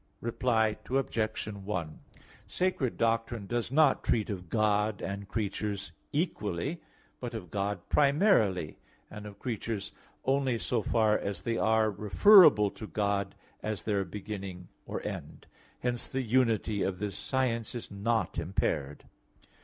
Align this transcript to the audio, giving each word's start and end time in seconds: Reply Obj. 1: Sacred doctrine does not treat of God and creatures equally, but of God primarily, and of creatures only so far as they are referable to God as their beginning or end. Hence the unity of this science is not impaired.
Reply 0.19 0.77
Obj. 0.89 1.45
1: 1.47 1.99
Sacred 2.47 2.97
doctrine 2.97 3.45
does 3.45 3.71
not 3.71 4.03
treat 4.03 4.31
of 4.31 4.49
God 4.49 4.99
and 4.99 5.27
creatures 5.27 5.91
equally, 6.11 6.81
but 7.19 7.35
of 7.35 7.51
God 7.51 7.87
primarily, 7.87 8.79
and 9.11 9.27
of 9.27 9.37
creatures 9.37 9.91
only 10.25 10.57
so 10.57 10.81
far 10.81 11.15
as 11.19 11.43
they 11.43 11.55
are 11.59 11.91
referable 11.91 12.71
to 12.71 12.87
God 12.87 13.35
as 13.61 13.83
their 13.83 14.03
beginning 14.03 14.69
or 14.87 15.05
end. 15.05 15.45
Hence 15.81 16.07
the 16.07 16.23
unity 16.23 16.81
of 16.81 16.97
this 16.97 17.15
science 17.15 17.75
is 17.75 17.91
not 17.91 18.39
impaired. 18.39 19.03